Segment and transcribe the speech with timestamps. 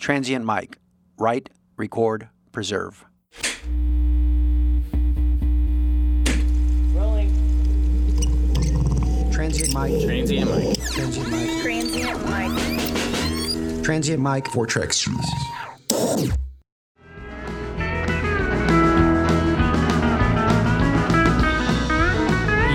[0.00, 0.78] Transient Mic.
[1.18, 3.04] Write, record, preserve.
[6.94, 7.30] Rolling.
[9.30, 10.02] Transient Mic.
[10.02, 10.78] Transient mic.
[10.90, 11.60] Transient Mic.
[11.60, 13.84] Transient mic.
[13.84, 15.06] Transient Mic for Tracks.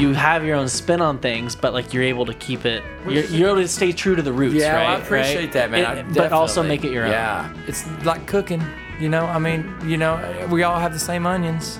[0.06, 2.84] You have your own spin on things, but like you're able to keep it.
[3.10, 4.84] You're, you're able to stay true to the roots, Yeah, right?
[4.84, 5.52] well, I appreciate Right?
[5.54, 5.98] that, man.
[5.98, 7.12] It- but also make it your own.
[7.12, 8.62] Yeah, it's like cooking.
[9.00, 11.80] You know, I mean, you know, we all have the same onions.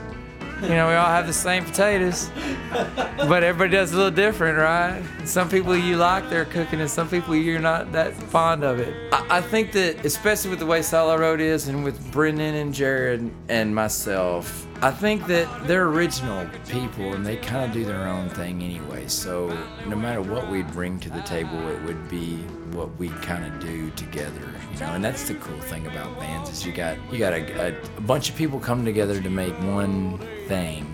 [0.64, 2.32] You know, we all have the same potatoes,
[3.18, 5.04] but everybody does a little different, right?
[5.26, 8.96] Some people you like their cooking, and some people you're not that fond of it.
[9.14, 12.74] I, I think that, especially with the way Silo Road is, and with Brendan and
[12.74, 18.08] Jared and myself, I think that they're original people, and they kind of do their
[18.08, 19.08] own thing anyway.
[19.08, 19.48] So
[19.88, 22.38] no matter what we bring to the table, it would be
[22.72, 24.42] what we kind of do together,
[24.74, 24.88] you know.
[24.88, 28.02] And that's the cool thing about bands is you got you got a, a, a
[28.02, 30.86] bunch of people come together to make one thing.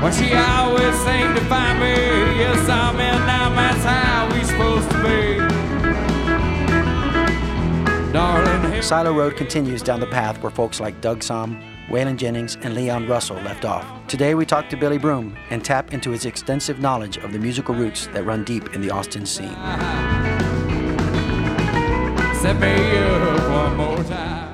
[0.00, 1.94] Well, she always seemed to find me.
[2.38, 3.50] Yes, I'm in now.
[3.54, 5.38] That's how we supposed to be,
[8.82, 13.06] Silo Road continues down the path where folks like Doug Sahm, Waylon Jennings, and Leon
[13.06, 13.86] Russell left off.
[14.08, 17.76] Today we talk to Billy Broom and tap into his extensive knowledge of the musical
[17.76, 19.54] roots that run deep in the Austin scene.
[22.34, 24.52] Set me up one more time.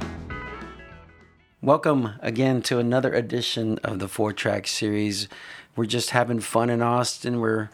[1.62, 5.26] Welcome again to another edition of the four track series.
[5.74, 7.40] We're just having fun in Austin.
[7.40, 7.70] We're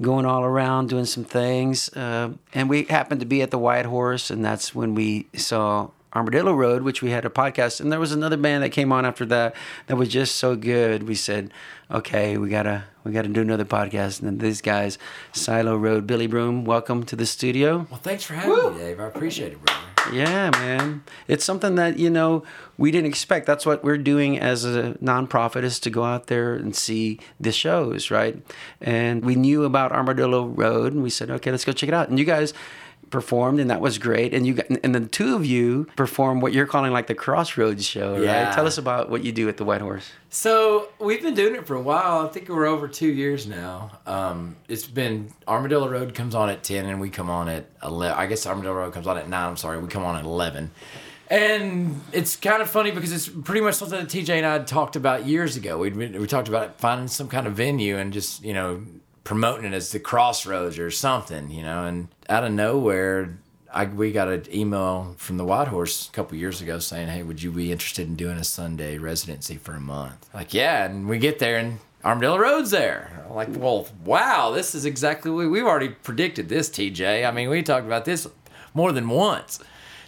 [0.00, 1.88] going all around doing some things.
[1.94, 5.90] Uh, and we happened to be at the White Horse, and that's when we saw
[6.14, 7.80] Armadillo Road, which we had a podcast.
[7.80, 9.54] And there was another band that came on after that
[9.86, 11.04] that was just so good.
[11.04, 11.52] We said,
[11.90, 14.20] okay, we gotta we gotta do another podcast.
[14.20, 14.98] And then these guys,
[15.32, 17.86] Silo Road, Billy Broom, welcome to the studio.
[17.90, 19.00] Well, thanks for having me, Dave.
[19.00, 19.91] I appreciate it, brother.
[20.10, 21.04] Yeah, man.
[21.28, 22.42] It's something that, you know,
[22.76, 23.46] we didn't expect.
[23.46, 27.52] That's what we're doing as a nonprofit is to go out there and see the
[27.52, 28.42] shows, right?
[28.80, 32.08] And we knew about Armadillo Road and we said, okay, let's go check it out.
[32.08, 32.52] And you guys
[33.12, 34.34] performed and that was great.
[34.34, 37.84] And you got, and the two of you performed what you're calling like the Crossroads
[37.84, 38.22] show, right?
[38.22, 38.50] Yeah.
[38.52, 40.10] Tell us about what you do at the White Horse.
[40.30, 42.26] So we've been doing it for a while.
[42.26, 43.92] I think we're over two years now.
[44.06, 48.18] Um, it's been Armadillo Road comes on at ten, and we come on at eleven.
[48.18, 49.50] I guess Armadillo Road comes on at nine.
[49.50, 50.70] I'm sorry, we come on at eleven.
[51.28, 54.66] And it's kind of funny because it's pretty much something that TJ and I had
[54.66, 55.78] talked about years ago.
[55.78, 58.82] We we talked about finding some kind of venue and just you know
[59.24, 61.84] promoting it as the Crossroads or something, you know.
[61.84, 63.38] And out of nowhere,
[63.72, 67.22] I, we got an email from the White Horse a couple years ago saying, "Hey,
[67.22, 71.08] would you be interested in doing a Sunday residency for a month?" Like, yeah, and
[71.08, 73.24] we get there and Armadillo Road's there.
[73.28, 76.48] I'm like, well, wow, this is exactly what we've already predicted.
[76.48, 77.26] This, TJ.
[77.26, 78.26] I mean, we talked about this
[78.74, 79.60] more than once.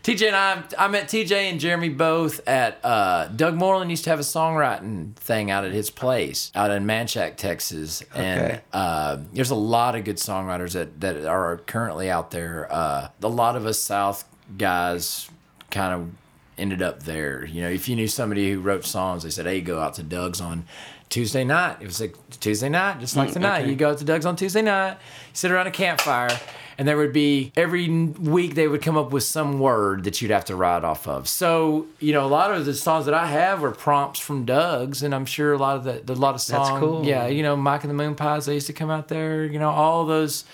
[0.05, 4.11] TJ and I, I met TJ and Jeremy both at uh, Doug Moreland used to
[4.11, 8.61] have a songwriting thing out at his place out in Manchaca, Texas, and Okay.
[8.75, 12.69] uh, there's a lot of good songwriters that that are currently out there.
[12.71, 14.25] Uh, a lot of us South
[14.59, 15.31] guys
[15.71, 16.11] kind of
[16.59, 17.47] ended up there.
[17.47, 20.03] You know, if you knew somebody who wrote songs, they said, "Hey, go out to
[20.03, 20.67] Doug's on."
[21.11, 21.77] Tuesday night.
[21.81, 23.61] It was like Tuesday night, just like tonight.
[23.61, 23.71] okay.
[23.71, 24.97] You go out to Doug's on Tuesday night,
[25.33, 26.31] sit around a campfire,
[26.79, 30.31] and there would be every week they would come up with some word that you'd
[30.31, 31.29] have to write off of.
[31.29, 35.03] So you know, a lot of the songs that I have were prompts from Doug's,
[35.03, 36.69] and I'm sure a lot of the, the lot of songs.
[36.69, 37.05] That's cool.
[37.05, 38.47] Yeah, you know, Mike and the Moonpies.
[38.47, 39.45] They used to come out there.
[39.45, 40.45] You know, all those.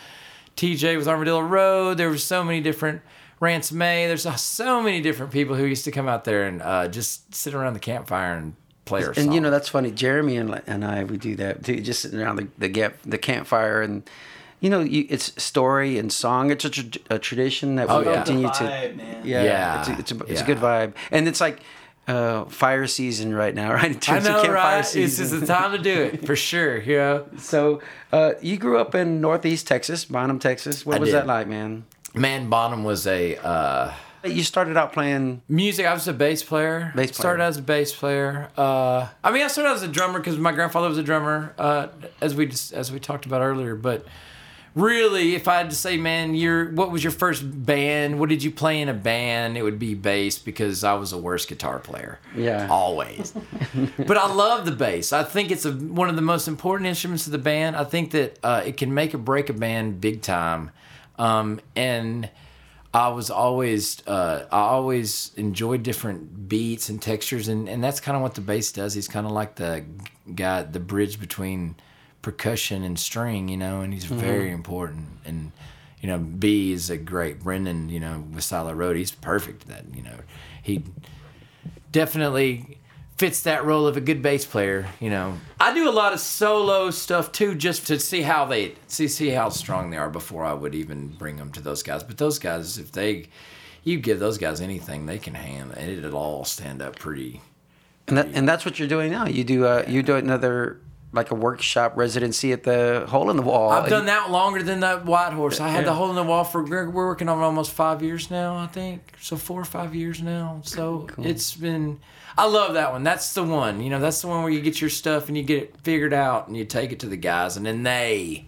[0.56, 1.96] TJ with Armadillo Road.
[1.96, 3.00] There were so many different.
[3.40, 4.06] Rance May.
[4.06, 7.54] There's so many different people who used to come out there and uh, just sit
[7.54, 8.54] around the campfire and
[8.84, 9.90] play our And you know that's funny.
[9.90, 11.80] Jeremy and and I we do that too.
[11.80, 14.08] Just sitting around the the, gap, the campfire and.
[14.60, 16.50] You know, you, it's story and song.
[16.50, 18.14] It's a, tra- a tradition that we Oh, yeah.
[18.16, 18.64] continue The to.
[18.64, 19.22] vibe, man.
[19.26, 21.60] Yeah, Yeah, it's a, it's a, it's a good vibe, and it's like
[22.08, 23.90] uh, fire season right now, right?
[23.90, 24.96] In I terms of know, campfire right?
[24.96, 26.78] It's just the time to do it for sure.
[26.80, 27.80] You know, So,
[28.12, 30.84] uh, you grew up in Northeast Texas, Bonham, Texas.
[30.84, 31.14] What I was did.
[31.16, 31.84] that like, man?
[32.14, 35.40] Man Bonham was a uh, You started out playing.
[35.48, 35.86] music.
[35.86, 36.92] I was a bass player.
[36.96, 37.14] Bass player.
[37.14, 38.50] Started as a bass player.
[38.58, 41.54] Uh, I mean, I started out as a drummer because my grandfather was a drummer,
[41.58, 41.88] uh,
[42.20, 43.76] as we just, as we talked about earlier.
[43.76, 44.04] But
[44.74, 48.18] really, if I had to say, man, your what was your first band?
[48.18, 49.56] What did you play in a band?
[49.56, 52.18] It would be bass because I was a worse guitar player.
[52.36, 52.68] Yeah.
[52.70, 53.32] always.
[53.98, 55.12] but I love the bass.
[55.12, 57.76] I think it's a, one of the most important instruments of the band.
[57.76, 60.70] I think that uh, it can make or break a band big time.
[61.18, 62.30] Um, and
[62.92, 68.16] I was always uh, I always enjoyed different beats and textures, and, and that's kind
[68.16, 68.94] of what the bass does.
[68.94, 69.84] He's kind of like the
[70.34, 71.76] guy, the bridge between
[72.22, 75.06] percussion and string, you know, and he's very important.
[75.24, 75.52] And
[76.00, 77.88] You know, B is a great Brendan.
[77.90, 79.68] You know, with Silo Road, he's perfect.
[79.68, 80.18] That you know,
[80.62, 80.82] he
[81.92, 82.78] definitely
[83.18, 84.86] fits that role of a good bass player.
[84.98, 88.74] You know, I do a lot of solo stuff too, just to see how they
[88.86, 92.02] see see how strong they are before I would even bring them to those guys.
[92.02, 93.26] But those guys, if they,
[93.84, 95.98] you give those guys anything, they can handle it.
[95.98, 97.40] It'll all stand up pretty.
[98.08, 99.26] And that, and that's what you're doing now.
[99.26, 100.80] You do uh, you do another
[101.12, 103.70] like a workshop residency at the Hole in the Wall.
[103.70, 105.58] I've done that longer than that White Horse.
[105.58, 108.30] I had the hole in the wall for we're working on it almost five years
[108.30, 109.14] now, I think.
[109.20, 110.60] So four or five years now.
[110.64, 112.00] So it's been.
[112.38, 113.02] I love that one.
[113.02, 113.82] That's the one.
[113.82, 116.14] You know, that's the one where you get your stuff and you get it figured
[116.14, 118.46] out and you take it to the guys and then they.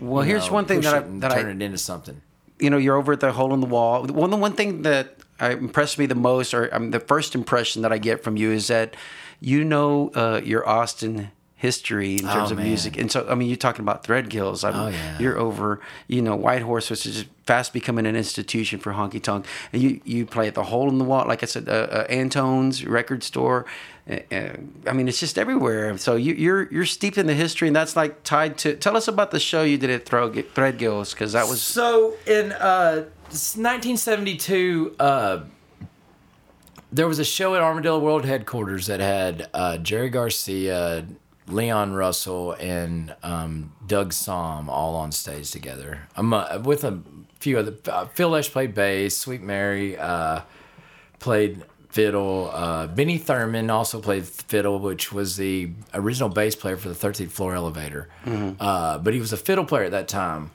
[0.00, 2.22] Well, here's know, one thing that I that I turn it into something.
[2.60, 4.04] you know, you're over at the hole in the wall.
[4.06, 7.92] One the one thing that impressed me the most, or um, the first impression that
[7.92, 8.94] I get from you, is that
[9.40, 12.68] you know uh, your Austin history in terms Oh, of man.
[12.68, 12.96] music.
[12.96, 14.62] And so, I mean, you're talking about Threadgills.
[14.64, 15.18] I mean, Oh, yeah.
[15.18, 19.44] You're over, you know, Whitehorse, which is fast becoming an institution for honky tonk.
[19.72, 22.06] And you you play at the hole in the wall, like I said, uh, uh,
[22.08, 23.66] Antone's record store.
[24.08, 24.50] Uh, uh,
[24.86, 25.98] I mean, it's just everywhere.
[25.98, 28.76] So you, you're you're steeped in the history, and that's like tied to.
[28.76, 33.04] Tell us about the show you did at Threadgills, because that was So in uh,
[33.30, 35.40] 1972, uh,
[36.92, 41.06] there was a show at Armadillo World headquarters that had uh, Jerry Garcia,
[41.48, 47.00] Leon Russell, and um, Doug Sahm all on stage together, um, uh, with a
[47.40, 47.74] few other.
[47.86, 49.16] Uh, Phil Lesh played bass.
[49.16, 50.40] Sweet Mary uh,
[51.18, 52.50] played fiddle.
[52.52, 57.30] Uh, Benny Thurman also played fiddle, which was the original bass player for the 13th
[57.30, 58.08] Floor Elevator.
[58.60, 60.50] Uh, but he was a fiddle player at that time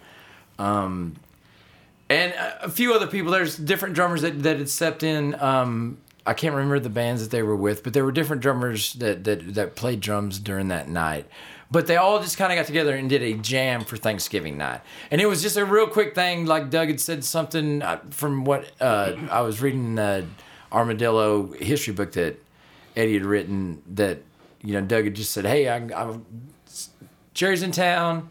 [2.10, 3.32] and a few other people.
[3.32, 5.40] There's different drummers that, that had stepped in.
[5.42, 8.94] Um, I can't remember the bands that they were with, but there were different drummers
[8.94, 11.28] that that, that played drums during that night.
[11.70, 14.82] But they all just kind of got together and did a jam for Thanksgiving night,
[15.10, 16.46] and it was just a real quick thing.
[16.46, 20.28] Like Doug had said something uh, from what uh, I was reading the
[20.72, 22.40] Armadillo history book that
[22.96, 23.82] Eddie had written.
[23.88, 24.20] That
[24.62, 26.18] you know, Doug had just said, "Hey, I, I,
[27.34, 28.30] Jerry's in town."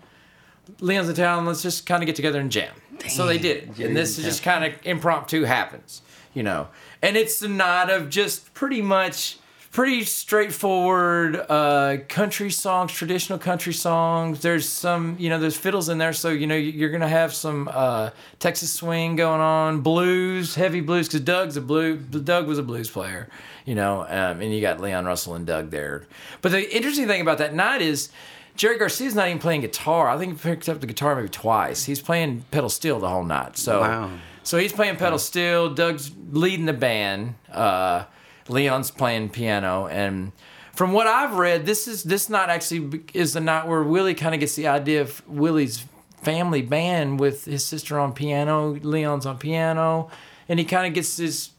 [0.81, 1.45] Leon's in town.
[1.45, 2.73] Let's just kind of get together and jam.
[3.09, 6.03] so they did it, Jerry's and this is just kind of impromptu happens,
[6.35, 6.69] you know.
[7.03, 9.39] And it's a night of just pretty much
[9.73, 14.41] pretty straightforward uh, country songs, traditional country songs.
[14.41, 17.69] There's some, you know, there's fiddles in there, so you know you're gonna have some
[17.73, 21.97] uh, Texas swing going on, blues, heavy blues, because Doug's a blue.
[21.97, 23.29] Doug was a blues player,
[23.65, 26.07] you know, um, and you got Leon Russell and Doug there.
[26.43, 28.11] But the interesting thing about that night is.
[28.55, 30.11] Jerry Garcia's not even playing guitar.
[30.11, 31.87] I think he picked up the guitar maybe twice.
[31.87, 33.57] He's playing pedal steel the whole night.
[33.57, 34.11] So, Wow.
[34.43, 35.73] So he's playing pedal steel.
[35.73, 37.35] Doug's leading the band.
[37.51, 38.05] Uh,
[38.49, 40.33] Leon's playing piano, and
[40.75, 44.35] from what I've read, this is this night actually is the night where Willie kind
[44.35, 45.85] of gets the idea of Willie's
[46.23, 50.11] family band with his sister on piano, Leon's on piano,
[50.49, 51.51] and he kind of gets this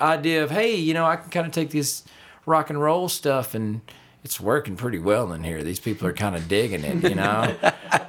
[0.00, 2.04] idea of hey, you know, I can kind of take this
[2.46, 3.80] rock and roll stuff and
[4.22, 5.62] it's working pretty well in here.
[5.62, 7.54] These people are kind of digging it, you know.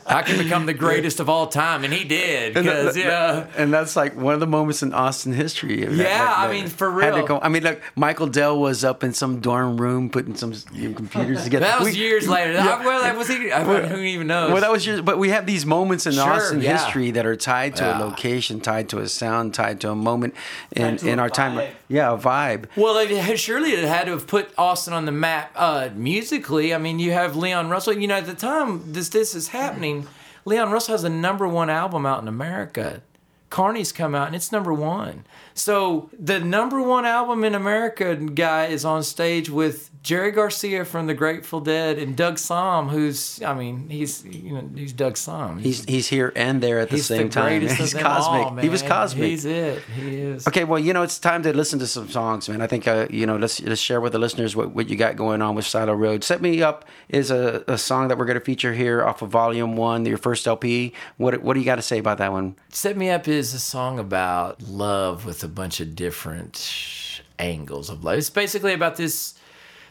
[0.06, 3.48] I can become the greatest of all time, and he did because yeah.
[3.56, 5.86] and that's like one of the moments in Austin history.
[5.86, 7.25] That- Yeah, that- I mean, for real.
[7.25, 11.44] go- I mean, look, Michael Dell was up in some dorm room putting some computers
[11.46, 11.66] together.
[11.66, 12.52] That was We- years later.
[12.54, 12.86] Yeah.
[12.86, 13.52] well, that was he.
[13.54, 14.52] I mean, who even knows?
[14.52, 16.74] Well, that was years, but we have these moments in Sure, Austin yeah.
[16.78, 17.98] history that are tied to Yeah.
[17.98, 20.36] a location, tied to a sound, tied to a moment
[20.74, 21.69] in, in a our time.
[21.88, 22.66] Yeah, a vibe.
[22.76, 26.74] Well, it surely it had to have put Austin on the map uh, musically.
[26.74, 27.98] I mean, you have Leon Russell.
[27.98, 30.08] You know, at the time this this is happening,
[30.46, 33.02] Leon Russell has the number one album out in America.
[33.50, 35.26] Carney's come out and it's number one.
[35.54, 41.06] So the number one album in America guy is on stage with Jerry Garcia from
[41.06, 45.60] the Grateful Dead and Doug Sahm, who's I mean he's you know he's Doug Sahm.
[45.60, 47.62] He's he's here and there at the He's same the time.
[47.62, 48.46] He's of them cosmic.
[48.48, 49.30] all, he was cosmic.
[49.30, 49.84] He's it.
[49.96, 50.48] He is.
[50.48, 52.62] Okay, well, you know, it's time to listen to some songs, man.
[52.62, 55.16] I think, uh, you know, let's let's share with the listeners what, what you got
[55.16, 56.24] going on with Silo Road.
[56.24, 59.30] Set Me Up is a, a song that we're going to feature here off of
[59.30, 60.94] Volume One, your first LP.
[61.18, 62.56] What what do you got to say about that one?
[62.70, 68.04] Set Me Up is a song about love with a bunch of different angles of
[68.04, 68.18] love.
[68.18, 69.36] It's basically about this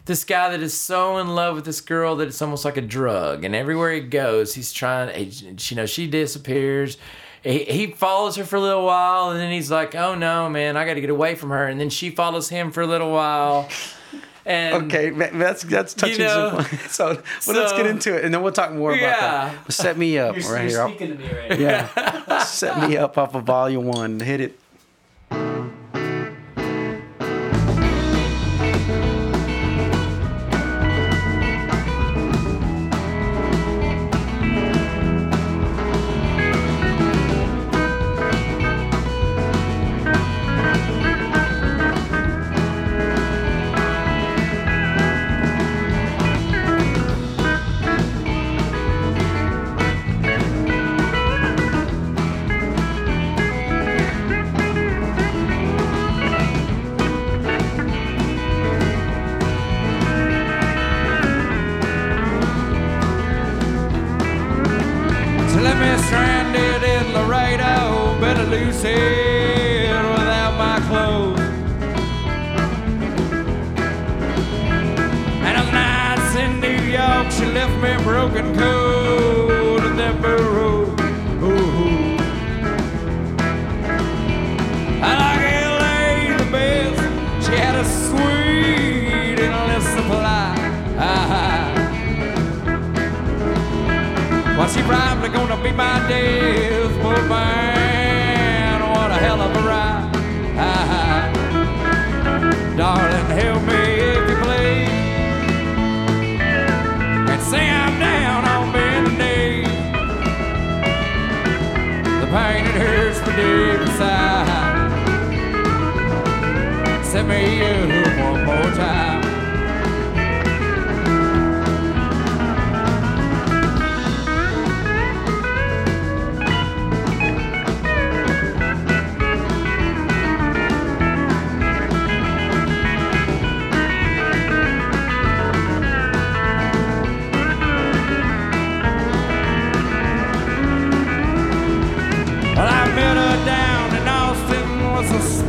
[0.07, 2.80] this guy that is so in love with this girl that it's almost like a
[2.83, 5.14] drug, and everywhere he goes, he's trying.
[5.14, 6.97] He, you know, she disappears.
[7.42, 10.76] He, he follows her for a little while, and then he's like, "Oh no, man,
[10.76, 13.11] I got to get away from her." And then she follows him for a little
[13.12, 13.69] while.
[14.47, 16.21] And Okay, that's that's touching.
[16.21, 19.21] know, so, so let's get into it, and then we'll talk more about
[19.66, 19.73] that.
[19.73, 20.97] Set me up You're, right you're here.
[20.97, 21.61] speaking to me right.
[21.61, 24.19] Yeah, set me up off of Volume One.
[24.19, 24.59] Hit it.
[25.30, 25.79] Bed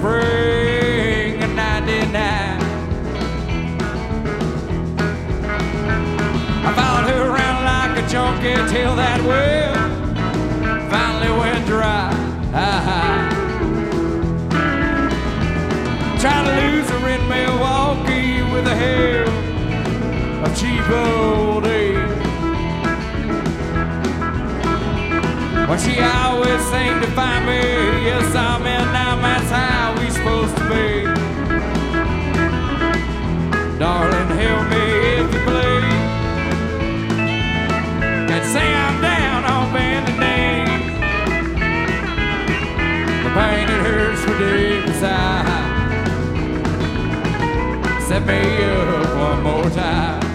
[0.02, 2.16] spring of 99.
[6.66, 9.76] I followed her around like a junkie till that well
[10.90, 12.10] finally went dry.
[16.20, 19.30] Tried to lose her in Milwaukee with the help
[20.48, 21.71] of cheap old
[25.72, 27.62] Well, she always seemed to find me.
[28.04, 31.06] Yes, I'm in now, that's how we supposed to be.
[33.80, 34.84] Darling, help me
[35.16, 36.10] if you please.
[38.34, 40.92] And say I'm down on bending knees.
[43.24, 45.48] The pain it hurts for deep inside.
[48.10, 50.31] Set me up one more time.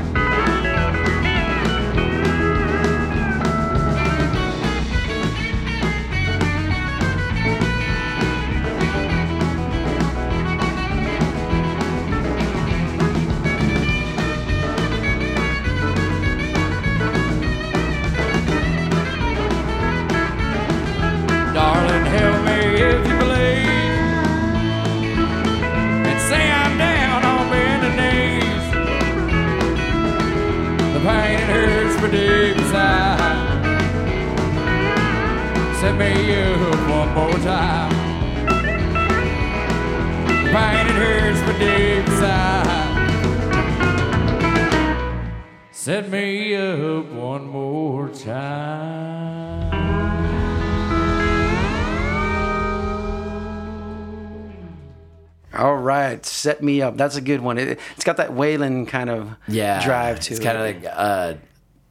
[56.47, 56.97] Set me up.
[56.97, 57.59] That's a good one.
[57.59, 60.37] It, it's got that Waylon kind of yeah drive to it.
[60.37, 60.45] it's it.
[60.45, 61.35] kind of like uh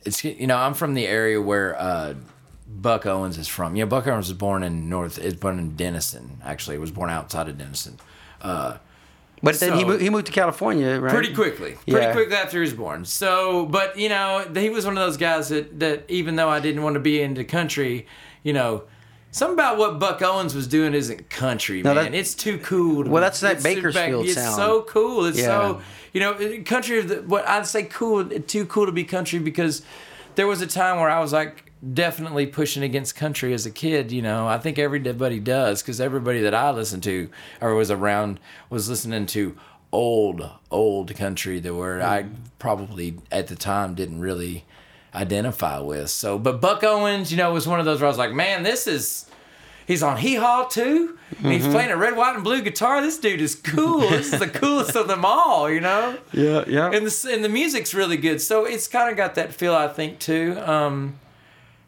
[0.05, 2.13] it's you know i'm from the area where uh
[2.67, 5.75] buck owens is from you know buck owens was born in north is born in
[5.75, 7.97] denison actually was born outside of denison
[8.41, 8.77] uh
[9.43, 11.12] but then he moved, he moved to California, right?
[11.13, 12.13] pretty quickly pretty Yeah.
[12.13, 15.50] quickly after he was born so but you know he was one of those guys
[15.50, 18.05] that that even though i didn't want to be into country
[18.43, 18.83] you know
[19.36, 22.06] Something about what Buck Owens was doing isn't country, No, man.
[22.06, 23.04] that- it's too cool.
[23.04, 24.56] To Well, that's that it's- Bakersfield It's sound.
[24.56, 25.25] so cool.
[25.25, 25.46] It's Yeah.
[25.48, 25.82] so
[26.13, 27.01] you know, country.
[27.04, 29.82] What I'd say, cool, too cool to be country because
[30.36, 34.13] there was a time where I was like definitely pushing against country as a kid.
[34.13, 37.27] You know, I think everybody does because everybody that I listened to
[37.60, 38.39] or was around
[38.70, 39.58] was listening to
[39.92, 42.27] old, old country that where I
[42.58, 44.63] probably at the time didn't really
[45.15, 46.10] identify with.
[46.10, 48.63] So, but Buck Owens, you know, was one of those where I was like, man,
[48.63, 49.25] this is.
[49.88, 51.15] He's on Hee Haw too.
[51.43, 53.01] And he's playing a red, white, and blue guitar.
[53.01, 54.00] This dude is cool.
[54.00, 56.17] this is the coolest of them all, you know.
[56.34, 56.89] Yeah, yeah.
[56.91, 58.41] And the and the music's really good.
[58.41, 60.60] So it's kind of got that feel, I think, too.
[60.65, 61.19] Um,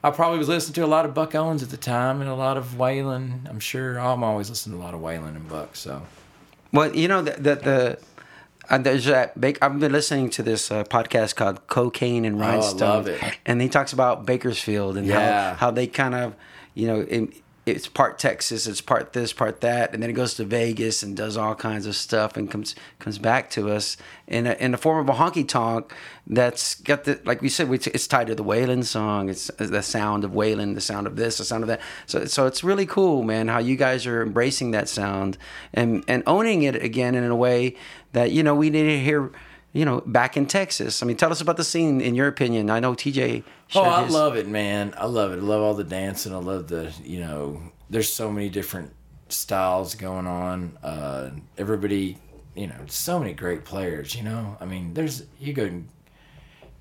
[0.04, 2.36] I probably was listening to a lot of Buck Owens at the time and a
[2.36, 3.50] lot of Waylon.
[3.50, 5.76] I'm sure I'm always listening to a lot of Waylon and Buck.
[5.76, 6.04] So
[6.72, 8.00] Well, you know that the, the
[8.70, 9.08] uh, there's.
[9.40, 12.42] Bake, I've been listening to this uh, podcast called Cocaine and Oh,
[12.86, 13.22] love it.
[13.46, 15.52] and he talks about Bakersfield and Yeah.
[15.52, 16.36] how how they kind of,
[16.74, 17.34] you know, in,
[17.68, 21.16] it's part Texas, it's part this, part that, and then it goes to Vegas and
[21.16, 23.98] does all kinds of stuff and comes comes back to us
[24.28, 25.94] in a, in the form of a honky tonk
[26.26, 29.30] that's got the like we said, it's tied to the Waylon song.
[29.30, 31.82] It's the sound of Waylon, the sound of this, the sound of that.
[32.06, 35.38] So so it's really cool, man, how you guys are embracing that sound
[35.74, 37.76] and and owning it again in a way
[38.14, 39.32] that you know we need to hear.
[39.74, 41.04] You know, back in Texas.
[41.04, 42.70] I mean, tell us about the scene in your opinion.
[42.70, 43.44] I know TJ.
[43.76, 44.94] Oh, I his- love it, man.
[44.98, 45.38] I love it.
[45.38, 46.34] I love all the dancing.
[46.34, 48.94] I love the, you know, there's so many different
[49.30, 50.78] styles going on.
[50.82, 52.18] Uh, everybody,
[52.56, 54.16] you know, so many great players.
[54.16, 55.84] You know, I mean, there's you go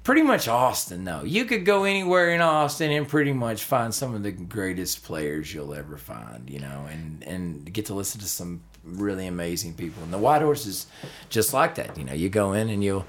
[0.07, 1.25] pretty much Austin though.
[1.25, 5.53] You could go anywhere in Austin and pretty much find some of the greatest players
[5.53, 6.49] you'll ever find.
[6.49, 10.05] You know, and and get to listen to some really amazing people.
[10.05, 10.87] And the White Horse is
[11.29, 11.99] just like that.
[11.99, 13.05] You know, you go in and you'll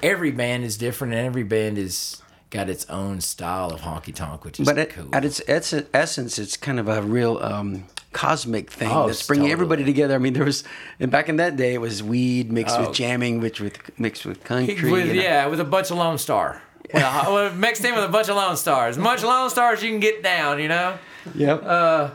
[0.00, 4.44] every band is different and every band is got its own style of honky tonk,
[4.44, 5.08] which is But at, cool.
[5.14, 9.44] at its, its essence, it's kind of a real um, cosmic thing Oh, that's bringing
[9.48, 9.52] totally.
[9.52, 10.14] everybody together.
[10.14, 10.64] I mean, there was,
[10.98, 12.86] and back in that day, it was weed mixed Oh.
[12.88, 14.90] with jamming, which with mixed with country.
[14.90, 16.62] with, and- yeah, with a bunch of Lone Star.
[16.94, 18.96] Well, well, mixed in with a bunch of Lone Stars.
[18.96, 20.96] As much Lone Stars you can get down, you know.
[21.34, 21.62] Yep.
[21.62, 22.10] Uh,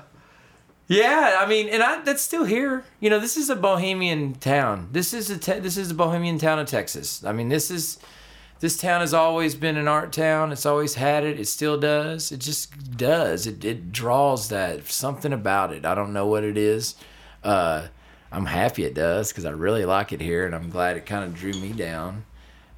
[0.87, 2.83] Yeah, I mean, and I, that's still here.
[2.99, 4.89] You know, this is a bohemian town.
[4.91, 7.23] This is a te- this is a bohemian town of Texas.
[7.23, 7.99] I mean, this is
[8.63, 10.53] this town has always been an art town.
[10.53, 11.37] It's always had it.
[11.37, 12.31] It still does.
[12.31, 13.45] It just does.
[13.45, 15.83] It it draws that something about it.
[15.83, 16.95] I don't know what it is.
[17.43, 17.87] Uh,
[18.31, 21.25] I'm happy it does because I really like it here, and I'm glad it kind
[21.25, 22.23] of drew me down.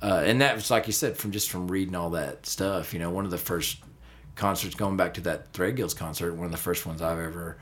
[0.02, 2.92] Uh, and that was like you said from just from reading all that stuff.
[2.92, 3.78] You know, one of the first
[4.34, 7.58] concerts going back to that Threadgills concert, one of the first ones I've ever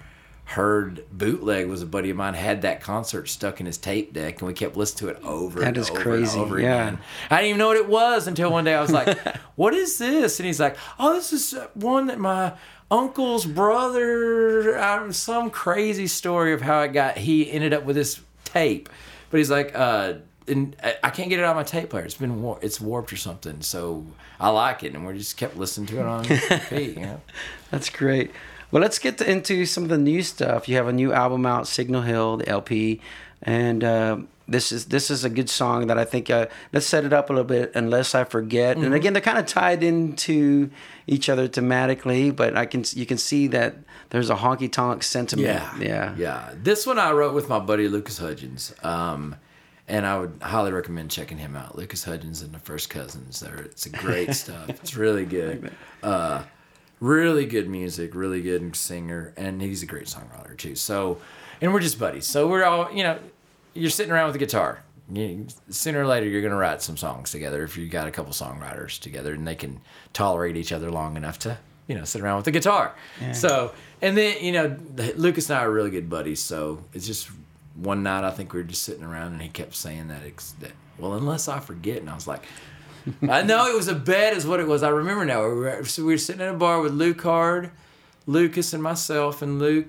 [0.46, 4.40] heard bootleg was a buddy of mine had that concert stuck in his tape deck
[4.42, 6.88] and we kept listening to it over That and is over crazy, and over yeah.
[6.88, 7.00] again.
[7.32, 9.18] I didn't even know what it was until one day I was like,
[9.56, 12.54] "What is this?" And he's like, "Oh, this is one that my
[12.92, 18.20] uncle's brother uh, some crazy story of how it got he ended up with this
[18.44, 18.90] tape."
[19.32, 22.04] But he's like, uh and I- I can't get it on my tape player.
[22.04, 23.62] It's been war- it's warped or something.
[23.62, 24.06] So
[24.42, 26.96] I like it, and we just kept listening to it on repeat.
[26.98, 27.22] You know?
[27.72, 28.32] That's great.
[28.74, 30.68] Well, let's get to, into some of the new stuff.
[30.68, 33.02] You have a new album out, Signal Hill, the LP,
[33.44, 36.32] and uh, this is this is a good song that I think.
[36.32, 38.78] Uh, let's set it up a little bit, unless I forget.
[38.78, 40.72] And again, they're kind of tied into
[41.06, 43.76] each other thematically, but I can you can see that
[44.10, 45.48] there's a honky tonk sentiment.
[45.48, 46.54] Yeah, yeah, yeah.
[46.56, 49.36] This one I wrote with my buddy Lucas Hudgens, um,
[49.88, 51.78] and I would highly recommend checking him out.
[51.78, 53.40] Lucas Hudgens and the First Cousins.
[53.40, 54.68] There, it's a great stuff.
[54.68, 55.72] It's really good.
[56.02, 56.42] Uh,
[57.04, 60.74] really good music, really good singer, and he's a great songwriter too.
[60.76, 61.20] So,
[61.62, 62.26] and we're just buddies.
[62.26, 63.20] So we're all, you know,
[63.74, 64.82] you're sitting around with a guitar.
[65.12, 68.32] You, sooner or later, you're gonna write some songs together if you got a couple
[68.32, 69.82] songwriters together, and they can
[70.14, 72.96] tolerate each other long enough to, you know, sit around with the guitar.
[73.34, 74.78] So, and then you know,
[75.18, 76.42] Lucas and I are really good buddies.
[76.42, 77.30] So it's just
[77.76, 80.54] one night I think we were just sitting around, and he kept saying that, ex-
[80.62, 82.44] that well, unless I forget, and I was like.
[83.30, 84.84] I know it was a bet, is what it was.
[84.84, 85.48] I remember now.
[85.48, 87.72] We were, so we were sitting in a bar with Luke Hard,
[88.28, 89.88] Lucas, and myself, and Luke.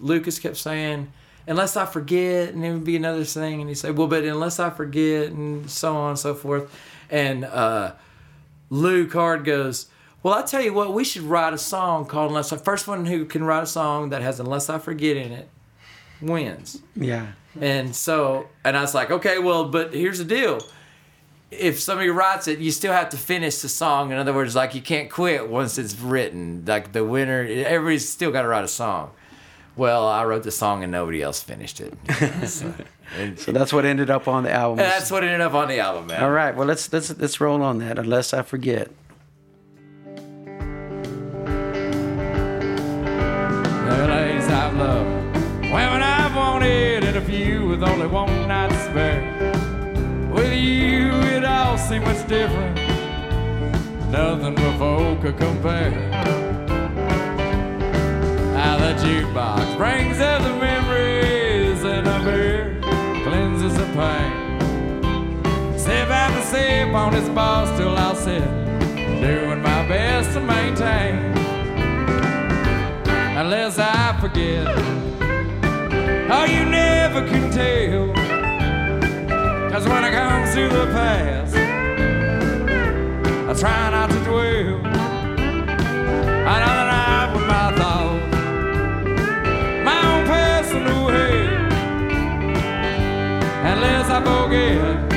[0.00, 1.12] Lucas kept saying,
[1.46, 4.58] "Unless I forget," and it would be another thing, and he said, "Well, but unless
[4.58, 6.72] I forget," and so on and so forth.
[7.10, 7.92] And uh,
[8.70, 9.86] Luke Hard goes,
[10.22, 13.06] "Well, I tell you what, we should write a song called Unless I." First one
[13.06, 15.48] who can write a song that has "Unless I Forget" in it
[16.20, 16.80] wins.
[16.96, 17.32] yeah.
[17.60, 20.60] And so, and I was like, okay, well, but here's the deal.
[21.58, 24.10] If somebody writes it, you still have to finish the song.
[24.12, 26.64] In other words, like you can't quit once it's written.
[26.66, 29.10] Like the winner, everybody's still got to write a song.
[29.76, 31.94] Well, I wrote the song and nobody else finished it.
[32.48, 32.72] so,
[33.18, 34.78] and So that's what ended up on the album.
[34.78, 36.22] that's what ended up on the album, man.
[36.22, 36.54] All right.
[36.54, 37.98] Well, let's let's let's roll on that.
[37.98, 38.90] Unless I forget.
[43.86, 48.78] The ladies I've loved, women I've wanted, and a few with only one night to
[48.78, 49.33] spare.
[50.54, 52.76] With you, it all seemed much different.
[54.12, 55.90] Nothing before could compare.
[58.54, 62.78] How the jukebox brings up the memories, and a beer
[63.24, 65.76] cleanses the pain.
[65.76, 68.44] Sip after sip on this bar, till I'll sit,
[68.94, 71.16] doing my best to maintain
[73.36, 74.68] unless I forget.
[76.30, 78.33] Oh, you never can tell.
[79.74, 81.56] Cause when it comes to the past,
[83.48, 84.78] I try not to dwell.
[86.46, 88.36] Another night with my thoughts,
[89.84, 91.56] my own personal hell.
[93.72, 95.13] Unless I forget,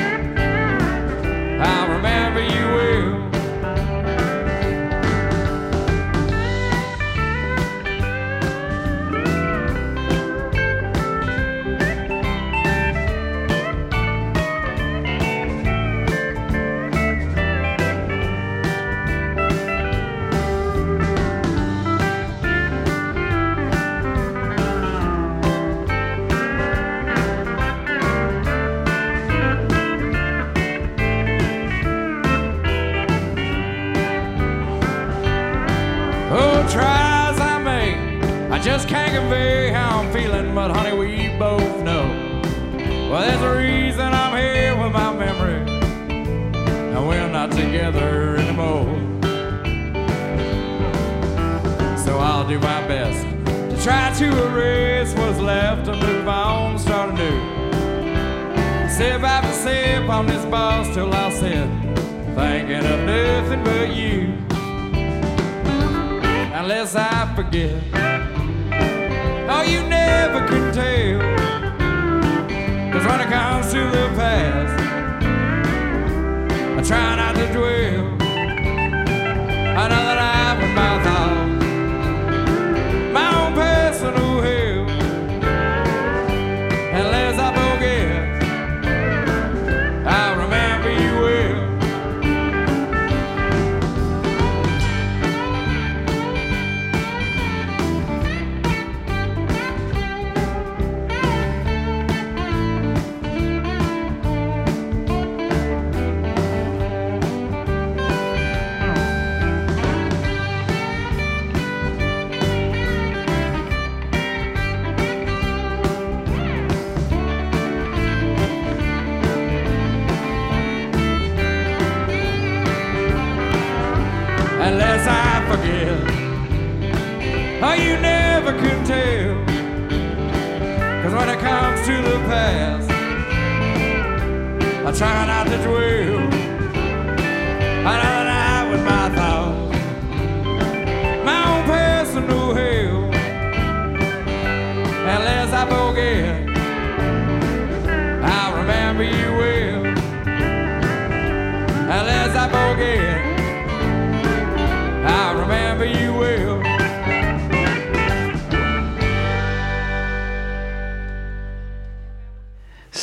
[47.58, 48.86] together anymore.
[51.96, 53.22] So I'll do my best
[53.70, 58.88] to try to erase what's left and move on, start anew.
[58.88, 61.68] Sip after sip on this bar till I'll sit,
[62.34, 64.34] thinking of nothing but you.
[66.54, 67.74] Unless I forget,
[69.50, 71.20] oh, you never can tell.
[72.92, 74.87] Cause when it comes to the past,
[76.78, 78.18] I try not to dwell.
[79.74, 81.17] That I'm with my thoughts,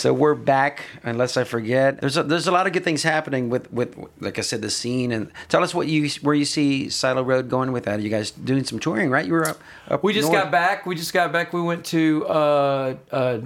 [0.06, 2.00] So we're back, unless I forget.
[2.00, 4.70] There's a, there's a lot of good things happening with, with like I said, the
[4.70, 5.12] scene.
[5.12, 7.98] And tell us what you where you see Silo Road going with that.
[7.98, 9.26] Are you guys doing some touring, right?
[9.26, 9.60] You were up.
[9.88, 10.44] up We just north.
[10.44, 10.86] got back.
[10.86, 11.54] We just got back.
[11.54, 13.40] We went to uh, uh,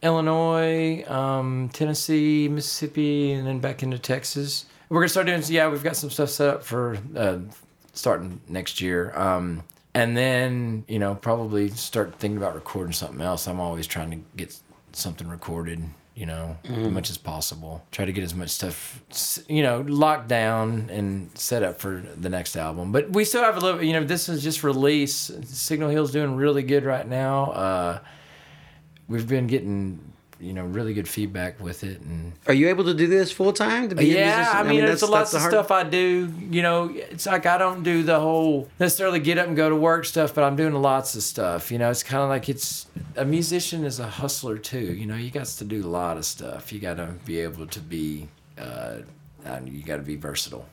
[0.00, 4.66] Illinois, um, Tennessee, Mississippi, and then back into Texas.
[4.90, 5.42] We're gonna start doing.
[5.48, 7.38] Yeah, we've got some stuff set up for uh,
[7.92, 9.12] starting next year.
[9.18, 13.48] Um, and then you know probably start thinking about recording something else.
[13.48, 14.56] I'm always trying to get
[14.98, 15.82] something recorded.
[16.14, 17.86] You know, as much as possible.
[17.92, 19.00] Try to get as much stuff,
[19.48, 22.90] you know, locked down and set up for the next album.
[22.90, 23.80] But we still have a little.
[23.80, 25.30] You know, this is just release.
[25.44, 27.52] Signal Hill's doing really good right now.
[27.52, 27.98] Uh,
[29.06, 32.94] we've been getting you know really good feedback with it and Are you able to
[32.94, 33.88] do this full time?
[33.88, 34.56] To be a yeah, musician?
[34.56, 36.32] I mean, there's a lot of hard- stuff I do.
[36.50, 39.76] You know, it's like I don't do the whole necessarily get up and go to
[39.76, 41.72] work stuff, but I'm doing lots of stuff.
[41.72, 44.94] You know, it's kind of like it's a musician is a hustler too.
[44.94, 46.72] You know, you got to do a lot of stuff.
[46.72, 48.98] You got to be able to be, uh,
[49.44, 50.66] and you got to be versatile.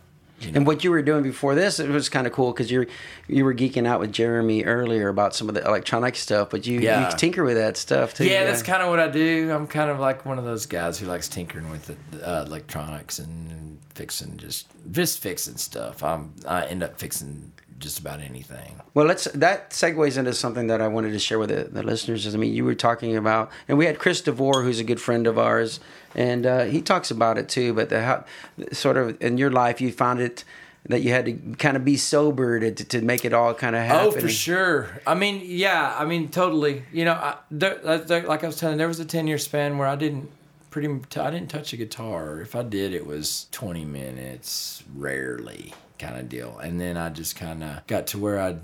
[0.53, 2.85] And what you were doing before this, it was kind of cool because you
[3.27, 6.79] you were geeking out with Jeremy earlier about some of the electronic stuff, but you,
[6.81, 7.09] Yeah.
[7.09, 8.25] you tinker with that stuff too.
[8.25, 9.49] Yeah, that's kind of what I do.
[9.51, 13.17] I'm kind of like one of those guys who likes tinkering with the, uh, electronics
[13.19, 16.03] and, and fixing just just fixing stuff.
[16.03, 18.79] I'm I end up fixing just about anything.
[18.93, 22.25] Well, let's that segues into something that I wanted to share with the, the listeners.
[22.25, 24.99] Is I mean, you were talking about, and we had Chris DeVore, who's a good
[25.01, 25.79] friend of ours,
[26.15, 27.73] and uh, he talks about it too.
[27.73, 28.25] But the how,
[28.71, 30.43] sort of in your life, you found it
[30.87, 33.81] that you had to kind of be sober to, to, make it all kind of
[33.83, 34.07] happen.
[34.07, 35.01] Oh, for sure.
[35.07, 35.95] I mean, yeah.
[35.97, 36.83] I mean, totally.
[36.93, 39.77] You know, I, there, there- like I was telling, there was a ten year span
[39.77, 40.29] where I didn't
[40.69, 40.87] pretty.
[40.87, 42.39] I didn't touch a guitar.
[42.41, 46.59] If I did, it was twenty minutes, rarely kind of deal.
[46.59, 48.57] And then I just kind of got to where I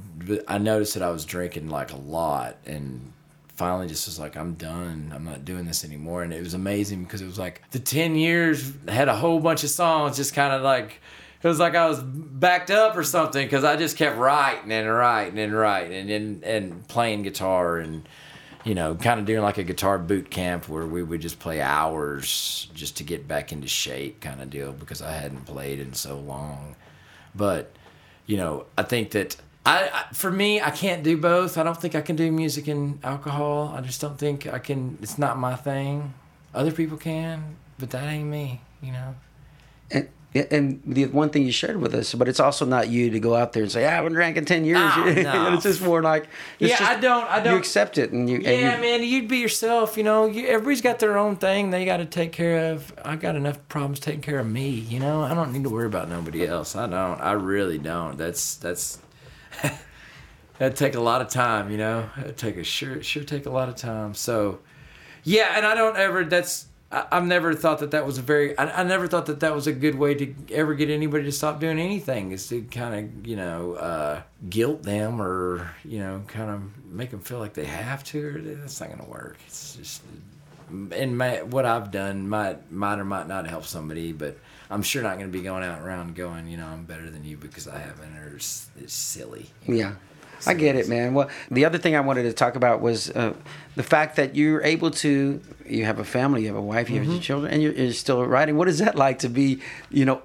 [0.47, 3.13] I noticed that I was drinking like a lot and.
[3.61, 5.11] Finally, just was like, I'm done.
[5.15, 6.23] I'm not doing this anymore.
[6.23, 9.63] And it was amazing because it was like the 10 years had a whole bunch
[9.63, 10.99] of songs, just kind of like
[11.43, 14.91] it was like I was backed up or something because I just kept writing and
[14.91, 18.09] writing and writing and, and and playing guitar and
[18.63, 21.61] you know kind of doing like a guitar boot camp where we would just play
[21.61, 25.93] hours just to get back into shape kind of deal because I hadn't played in
[25.93, 26.75] so long.
[27.35, 27.75] But
[28.25, 31.57] you know, I think that I, I for me I can't do both.
[31.57, 33.73] I don't think I can do music and alcohol.
[33.75, 34.97] I just don't think I can.
[35.01, 36.13] It's not my thing.
[36.53, 38.61] Other people can, but that ain't me.
[38.81, 39.15] You know.
[40.33, 43.19] And, and the one thing you shared with us, but it's also not you to
[43.19, 45.53] go out there and say, "I haven't drank in ten years." Ah, no.
[45.55, 46.23] it's just more like,
[46.57, 48.37] it's Yeah, just- I don't- I don't- You accept it, and you.
[48.37, 49.97] and Yeah, you, man, you'd be yourself.
[49.97, 52.93] You know, you, everybody's got their own thing they got to take care of.
[53.03, 54.69] I got enough problems taking care of me.
[54.69, 56.77] You know, I don't need to worry about nobody else.
[56.77, 57.19] I don't.
[57.19, 58.17] I really don't.
[58.17, 58.99] That's that's
[60.57, 61.71] that'd take a lot of time.
[61.71, 64.13] You know, it'd take a sure sure take a lot of time.
[64.13, 64.59] So,
[65.23, 66.23] yeah, and I don't ever.
[66.23, 68.57] That's I, I've never thought that that was a very.
[68.57, 71.31] I, I never thought that that was a good way to ever get anybody to
[71.31, 72.31] stop doing anything.
[72.31, 77.11] Is to kind of you know uh, guilt them or you know kind of make
[77.11, 78.27] them feel like they have to.
[78.27, 79.37] Or that's not gonna work.
[79.47, 80.01] It's just
[80.91, 84.37] and my, what I've done might might or might not help somebody, but
[84.71, 87.23] I'm sure not going to be going out around going, you know, I'm better than
[87.25, 89.49] you because I haven't, or it's, it's silly.
[89.67, 89.93] Yeah.
[90.47, 91.13] I get it, man.
[91.13, 93.33] Well, the other thing I wanted to talk about was uh,
[93.75, 96.95] the fact that you're able to, you have a family, you have a wife, you
[96.95, 97.11] have Mm-hmm.
[97.13, 98.57] your children, and you're, you're still writing.
[98.57, 100.23] What is that like to be, you know,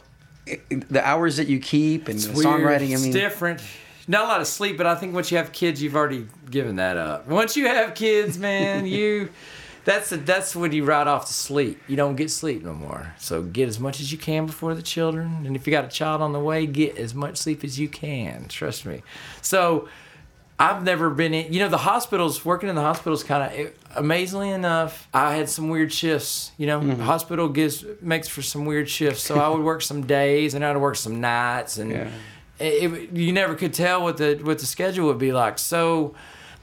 [0.71, 2.91] the hours that you keep and songwriting?
[2.91, 3.61] I It's mean, different.
[4.09, 6.77] Not a lot of sleep, but I think once you have kids, you've already given
[6.77, 7.27] that up.
[7.29, 9.29] Once you have kids, man, you
[9.87, 11.81] that's the, that's when you ride off to sleep.
[11.89, 13.15] You don't get sleep no more.
[13.19, 15.89] So get as much as you can before the children, and if you got a
[15.89, 18.47] child on the way, get as much sleep as you can.
[18.49, 19.03] Trust me.
[19.43, 19.89] So
[20.59, 21.53] I've never been in.
[21.53, 22.45] You know, the hospitals.
[22.45, 26.51] Working in the hospitals, kind of amazingly enough, I had some weird shifts.
[26.59, 27.03] You know, Mm-hmm.
[27.03, 29.23] hospital gives makes for some weird shifts.
[29.23, 32.09] So I would work some days, and I'd work some nights, and Yeah.
[32.59, 35.59] it, it- you never could tell what the what the schedule would be like.
[35.59, 36.15] So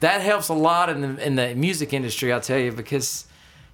[0.04, 2.32] that helps a lot in the in the music industry.
[2.32, 3.26] I'll tell you because.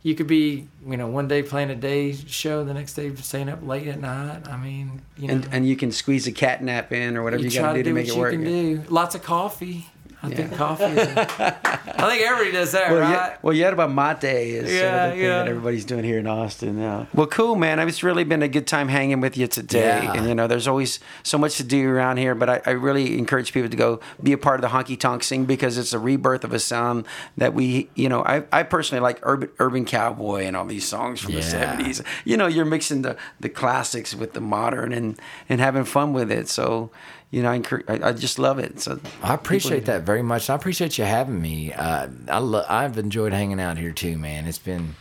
[0.02, 3.50] You could be, you know, one day playing a day show, the next day staying
[3.50, 4.48] up late at night.
[4.48, 7.44] I mean, you know, and, and you can squeeze a cat nap in or whatever
[7.44, 8.32] you, got to do to make what it you work.
[8.32, 8.84] can do.
[8.88, 9.88] Lots of coffee.
[10.22, 10.84] I think coffee.
[10.84, 13.12] Is I think everybody does that, Well, right?
[13.12, 15.38] yeah, well, yerba mate is sort Yeah, of the thing yeah.
[15.40, 17.08] that everybody's doing here in Austin now.
[17.14, 17.80] Well, cool, man.
[17.80, 20.02] It's really been a good time hanging with you today.
[20.04, 20.14] Yeah.
[20.14, 23.18] And, you know, there's always so much to do around here, but I, I really
[23.18, 26.00] encourage people to go be a part of the honky tonk scene because it's a
[26.00, 27.06] rebirth of a sound
[27.38, 31.22] that we, you know, I, I personally like urban, urban cowboy and all these songs
[31.22, 32.04] from the 70s.
[32.26, 36.32] You know, you're mixing the, the classics with the modern and, and having fun with
[36.32, 36.50] it.
[36.50, 36.92] So,
[37.32, 38.80] you know, I, encourage, I, I just love it.
[38.80, 40.50] So I appreciate that very much.
[40.50, 41.72] I appreciate you having me.
[41.74, 44.48] Uh, I lo- I've enjoyed hanging out here too, man.
[44.48, 44.96] It's been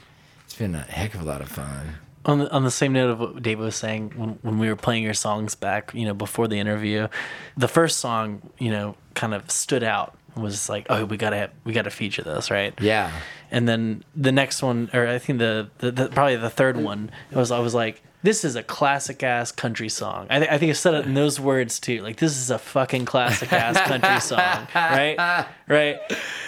[0.45, 1.95] it's been a heck of a lot of fun.
[2.25, 4.77] on the, on the same note of what Dave was saying when, when we were
[4.77, 7.09] playing your songs back, you know, before the interview,
[7.57, 10.14] the first song, you know, kind of stood out.
[10.37, 12.73] Was like, oh, we gotta we gotta feature this, right?
[12.81, 13.11] Yeah.
[13.51, 17.11] And then the next one, or I think the, the, the probably the third one,
[17.33, 20.26] it was I was like, this is a classic ass country song.
[20.28, 22.02] I, th- I think I said it in those words too.
[22.02, 25.46] Like this is a fucking classic ass country song, right?
[25.68, 25.98] Right.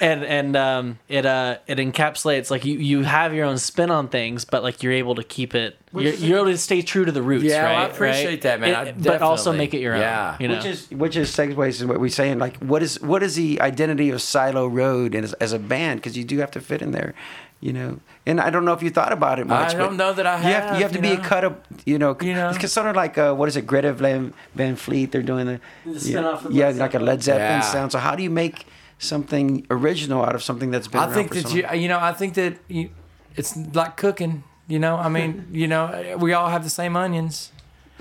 [0.01, 4.09] And and um, it uh it encapsulates like you you have your own spin on
[4.09, 5.77] things, but like you're able to keep it.
[5.93, 7.73] You're, you're able to stay true to the roots, Yeah, right?
[7.73, 8.43] well, I appreciate right?
[8.43, 8.87] that, man.
[8.89, 10.01] It- but also make it your own.
[10.01, 10.37] yeah.
[10.41, 10.57] You know?
[10.57, 12.39] Which is which is segues to what we're saying.
[12.39, 16.01] Like, what is what is the identity of Silo Road as, as a band?
[16.01, 17.15] Because you do have to fit in there,
[17.61, 18.01] you know.
[18.31, 19.75] And I don't know if you thought about it much.
[19.75, 21.45] I don't know that I You have, have, you have to you be a cut
[21.45, 22.17] up, you know.
[22.21, 22.51] You know?
[22.51, 25.11] It's sort of like uh, what is it, Greta Van, Van Fleet?
[25.11, 27.73] They're doing the, The spin-off of yeah, like a Led Zeppelin Yeah.
[27.77, 27.91] sound.
[27.93, 28.67] So how do you make
[28.99, 31.01] something original out of something that's been?
[31.01, 32.91] I think for that so you, you know, I think that you,
[33.37, 34.45] it's like cooking.
[34.69, 37.51] You know, I mean, you know, we all have the same onions.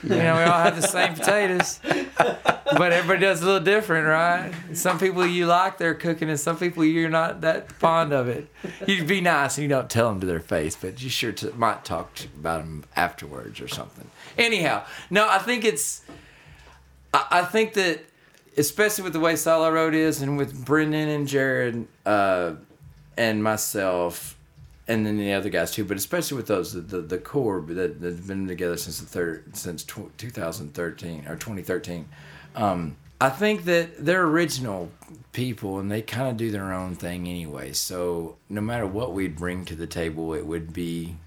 [0.04, 1.80] You know, we all have the same potatoes,
[2.18, 4.52] but everybody does a little different, right?
[4.74, 8.48] Some people you like their cooking, and some people you're not that fond of it.
[8.88, 11.54] You'd be nice and you don't tell them to their face, but you sure to,
[11.56, 14.10] might talk about them afterwards or something.
[14.38, 16.02] Anyhow, no, I think it's.
[17.14, 18.02] I, I think that,
[18.58, 22.54] especially with the way Silo Road is, and with Brendan and Jared uh,
[23.18, 24.38] and myself,
[24.90, 28.02] and then the other guys too, but especially with those the the, the core that
[28.02, 32.10] that's been together since the third since tw- 2013 or 2013.
[32.56, 34.92] Um, I think that they're original
[35.32, 37.74] people and they kind of do their own thing anyway.
[37.74, 41.18] So no matter what we bring to the table, it would be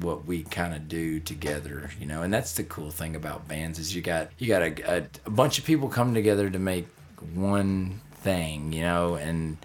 [0.00, 2.22] what we kind of do together, you know.
[2.22, 5.30] And that's the cool thing about bands is you got you got a, a, a
[5.30, 6.88] bunch of people come together to make
[7.34, 9.58] one thing, you know, and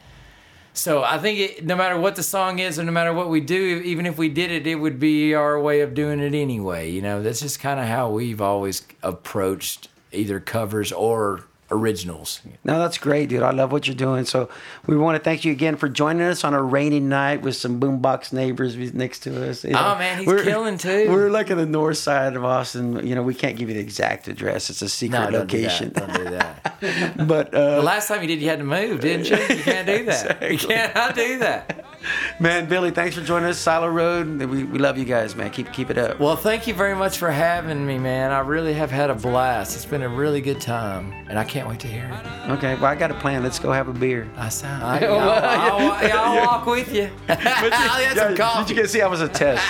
[0.73, 3.41] so I think it, no matter what the song is or no matter what we
[3.41, 6.89] do, even if we did it, it would be our way of doing it anyway.
[6.89, 12.41] You know, that's just kind of how we've always approached either covers or originals.
[12.63, 13.41] No, that's great, dude.
[13.41, 14.25] I love what you're doing.
[14.25, 14.49] So
[14.85, 17.79] we want to thank you again for joining us on a rainy night with some
[17.79, 19.63] boombox neighbors next to us.
[19.63, 21.09] You Oh, man, he's killing, too.
[21.09, 23.05] We're like in the north side of Austin.
[23.05, 24.69] You know, we can't give you the exact address.
[24.69, 25.91] It's a secret location.
[25.93, 26.63] Don't do that.
[26.63, 27.27] Don't do that.
[27.27, 29.37] but uh, the last time you did, you had to move, didn't you?
[29.37, 30.51] You can't do that.
[30.51, 31.85] You cannot do that.
[32.39, 33.57] man, Billy, thanks for joining us.
[33.57, 34.39] Silo Road.
[34.39, 35.51] We, we love you guys, man.
[35.51, 36.19] Keep keep it up.
[36.19, 38.31] Well, thank you very much for having me, man.
[38.31, 39.75] I really have had a blast.
[39.75, 42.51] It's been a really good time, and I can't wait to hear it.
[42.51, 43.43] Okay, well, I got a plan.
[43.43, 44.29] Let's go have a beer.
[44.37, 44.83] I sound.
[45.05, 47.09] I, I'll, I'll, yeah, I'll walk with you.
[47.29, 49.01] I'll get some Did you guys see?
[49.01, 49.63] I was a test.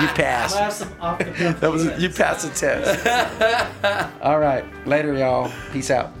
[0.00, 0.56] You passed.
[0.56, 4.22] have some That was you passed the test.
[4.22, 5.52] All right, later, y'all.
[5.72, 6.12] Peace out.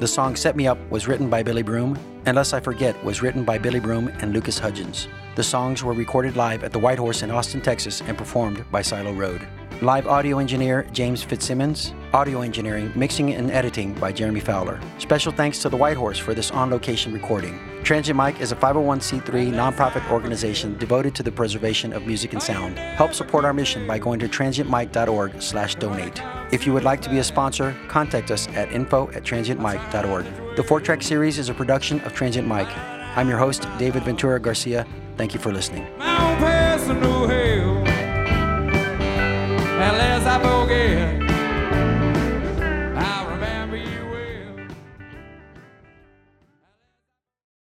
[0.00, 1.98] The song Set Me Up was written by Billy Broom.
[2.24, 5.08] Unless I Forget was written by Billy Broom and Lucas Hudgens.
[5.36, 8.80] The songs were recorded live at the White Horse in Austin, Texas, and performed by
[8.80, 9.46] Silo Road.
[9.82, 11.94] Live audio engineer James Fitzsimmons.
[12.12, 14.78] Audio engineering, mixing, and editing by Jeremy Fowler.
[14.98, 17.58] Special thanks to the White Horse for this on location recording.
[17.82, 22.78] Transient Mic is a 501c3 nonprofit organization devoted to the preservation of music and sound.
[22.78, 26.22] Help support our mission by going to transientmic.org/donate.
[26.52, 30.26] If you would like to be a sponsor, contact us at info at transientmic.org.
[30.56, 32.68] The four track series is a production of Transient Mic.
[33.16, 34.86] I'm your host, David Ventura Garcia.
[35.16, 35.86] Thank you for listening.
[39.80, 40.20] My own personal hell.
[40.20, 41.19] Unless I forget